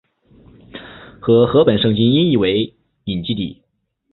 [1.19, 3.61] 和合本圣经音译为隐基底。